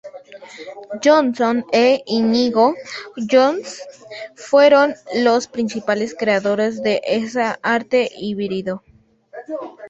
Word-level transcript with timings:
Jonson 1.03 1.57
e 1.71 2.01
Íñigo 2.07 2.73
Jones 3.31 3.83
fueron 4.33 4.95
los 5.13 5.47
principales 5.47 6.15
creadores 6.17 6.81
de 6.81 7.01
ese 7.05 7.43
arte 7.61 8.09
híbrido. 8.17 8.81